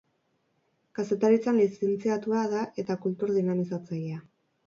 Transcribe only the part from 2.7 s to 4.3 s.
eta kultur dinamizatzailea.